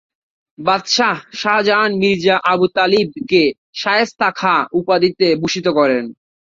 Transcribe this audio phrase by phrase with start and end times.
[0.59, 3.43] বাদশাহ শাহজাহান মির্জা আবু তালিব-কে
[3.75, 6.03] শায়েস্তা খাঁ উপাধিতে ভূষিত করেন।